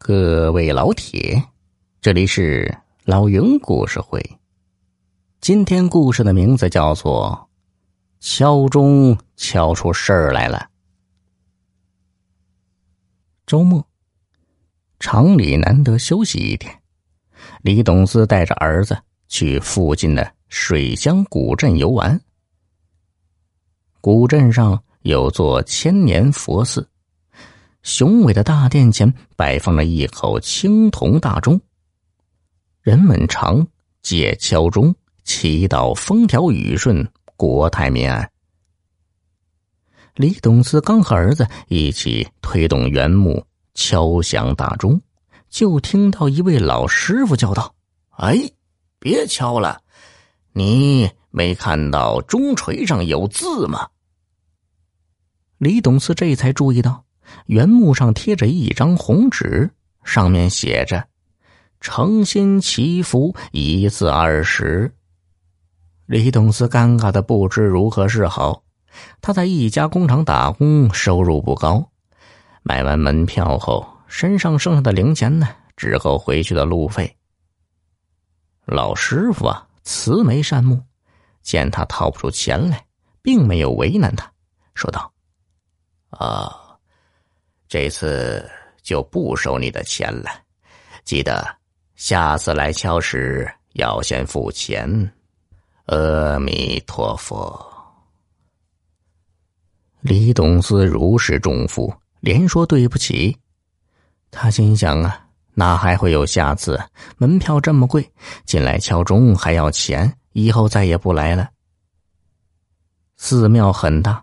[0.00, 1.42] 各位老铁，
[2.00, 2.72] 这里是
[3.04, 4.22] 老云故事会。
[5.40, 7.48] 今天故事的名字叫做
[8.24, 10.58] 《敲钟敲出事儿来了》。
[13.44, 13.84] 周末，
[15.00, 16.80] 厂里难得休息一天，
[17.62, 18.96] 李董思带着儿子
[19.26, 22.18] 去附近的水乡古镇游玩。
[24.00, 26.88] 古镇上有座千年佛寺。
[27.82, 31.60] 雄伟的大殿前摆放着一口青铜大钟，
[32.82, 33.66] 人们常
[34.02, 38.30] 借敲钟祈祷风调雨顺、国泰民安。
[40.14, 45.00] 李董思刚和儿子一起推动原木敲响大钟，
[45.48, 47.74] 就听到一位老师傅叫道
[48.18, 48.50] ：“哎，
[48.98, 49.80] 别敲了，
[50.52, 53.88] 你没看到钟锤上有字吗？”
[55.58, 57.04] 李董思这才注意到。
[57.46, 59.70] 原木上贴着一张红纸，
[60.04, 61.08] 上面写着
[61.80, 64.92] “诚心祈福，一字二十”。
[66.06, 68.62] 李董思尴尬的不知如何是好。
[69.20, 71.90] 他在一家工厂打工，收入不高，
[72.62, 77.16] 买完门票后，身上剩下的零钱呢，只够回去的路费。
[78.64, 80.82] 老师傅啊，慈眉善目，
[81.42, 82.86] 见他掏不出钱来，
[83.22, 84.32] 并没有为难他，
[84.74, 85.12] 说道
[86.10, 86.64] ：“啊。”
[87.68, 88.50] 这次
[88.82, 90.30] 就不收你的钱了，
[91.04, 91.46] 记得
[91.96, 94.88] 下次来敲时要先付钱。
[95.86, 97.66] 阿弥陀佛。
[100.00, 103.36] 李董思如释重负，连说对不起。
[104.30, 106.80] 他心想啊，哪还会有下次？
[107.16, 108.10] 门票这么贵，
[108.44, 111.50] 进来敲钟还要钱，以后再也不来了。
[113.16, 114.22] 寺庙很大，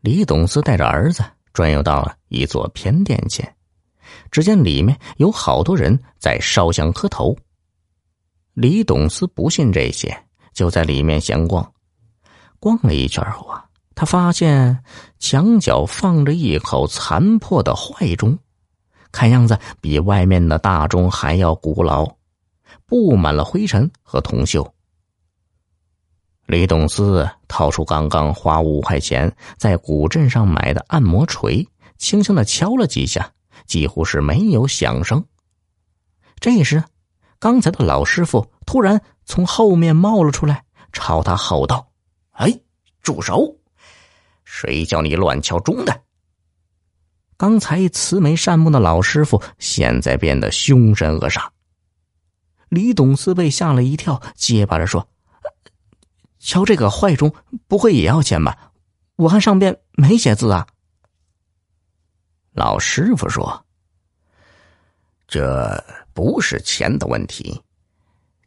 [0.00, 1.22] 李董思带着儿子。
[1.52, 3.56] 转悠到了一座偏殿前，
[4.30, 7.36] 只见里面有好多人在烧香磕头。
[8.54, 11.72] 李董思不信这些，就在里面闲逛。
[12.58, 14.84] 逛了一圈后啊，他发现
[15.18, 18.38] 墙角放着一口残破的坏钟，
[19.12, 22.06] 看样子比外面的大钟还要古老，
[22.86, 24.68] 布满了灰尘和铜锈。
[26.50, 31.64] 李董思掏出刚刚花五块钱在古镇上买的按摩锤，
[31.96, 33.30] 轻轻的敲了几下，
[33.66, 35.24] 几乎是没有响声。
[36.40, 36.82] 这时，
[37.38, 41.92] 刚才的老师傅突然从后面冒了出来，朝他吼道
[42.34, 42.58] ：“哎，
[43.00, 43.54] 住手！
[44.44, 46.02] 谁叫你乱敲钟的？”
[47.38, 51.46] 刚才慈眉善目的老师傅现在变得凶神恶煞。
[52.68, 55.06] 李董思被吓了一跳，结巴着说。
[56.40, 57.32] 敲这个坏钟，
[57.68, 58.72] 不会也要钱吧？
[59.16, 60.66] 我看上边没写字啊。
[62.52, 63.64] 老师傅说
[65.28, 65.84] ：“这
[66.14, 67.62] 不是钱的问题，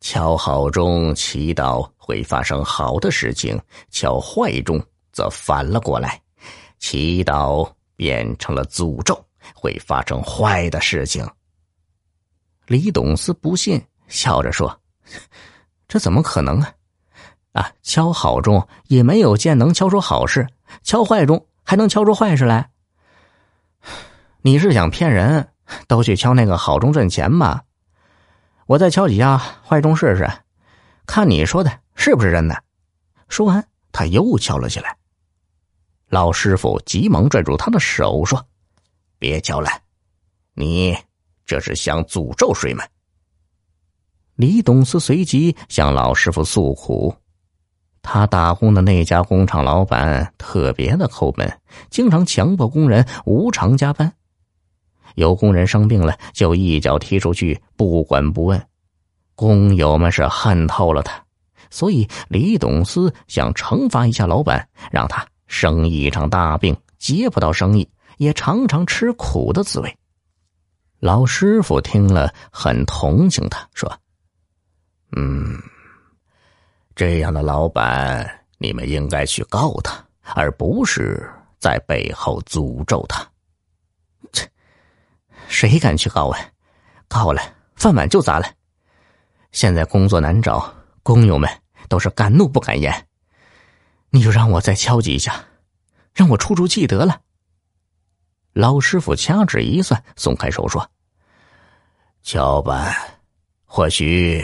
[0.00, 3.60] 敲好钟祈祷会发生好的事情，
[3.90, 4.82] 敲坏钟
[5.12, 6.20] 则反了过来，
[6.78, 9.22] 祈祷变成了诅咒，
[9.54, 11.24] 会发生坏的事情。”
[12.66, 14.80] 李董思不信，笑着说
[15.86, 16.72] ：“这怎么可能啊？”
[17.92, 20.46] 敲好钟也没有见能敲出好事，
[20.82, 22.70] 敲坏钟还能敲出坏事来。
[24.40, 25.50] 你是想骗人？
[25.88, 27.64] 都去敲那个好钟挣钱吧。
[28.64, 30.26] 我再敲几下坏钟试试，
[31.04, 32.64] 看你说的是不是真的。
[33.28, 34.96] 说完，他又敲了起来。
[36.08, 38.42] 老师傅急忙拽住他的手说
[39.20, 39.68] ：“别敲了，
[40.54, 40.96] 你
[41.44, 42.86] 这是想诅咒谁吗？”
[44.36, 47.14] 李董思随即向老师傅诉苦。
[48.02, 54.12] 他打工的那家工厂老板特别的抠门，经常强迫工人无偿加班。
[55.14, 58.66] 有工人生病了，就一脚踢出去，不管不问。
[59.34, 61.22] 工友们是恨透了他，
[61.70, 69.96] 所以李董思想惩罚一下老板，让他生一场大病，接不到生意，也尝尝吃苦的滋味。
[70.98, 73.92] 老师傅听了，很同情他，说
[77.04, 79.92] ：“这样的老板，你们应该去告他，
[80.36, 81.28] 而不是
[81.58, 83.28] 在背后诅咒他。
[84.32, 84.48] 切，
[85.48, 86.38] 谁敢去告啊？
[87.08, 87.42] 告了，
[87.74, 88.46] 饭碗就砸了。
[89.50, 90.72] 现在工作难找，
[91.02, 91.50] 工友们
[91.88, 93.08] 都是敢怒不敢言。
[94.10, 95.44] 你就让我再敲几下，
[96.14, 97.20] 让我出出气得了。
[98.52, 100.88] 老师傅掐指一算，松开手说
[102.22, 102.94] ：“敲吧，
[103.64, 104.40] 或许。”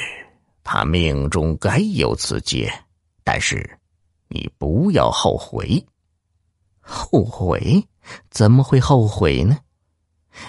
[0.71, 2.71] 他命中该有此劫，
[3.25, 3.79] 但是
[4.29, 5.83] 你不要后悔。
[6.79, 7.83] 后悔？
[8.31, 9.57] 怎么会后悔呢？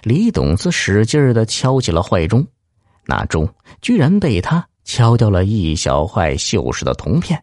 [0.04, 2.46] 李董子使劲的敲起了坏钟，
[3.06, 3.48] 那钟
[3.82, 7.42] 居然被他敲掉了一小块锈蚀的铜片。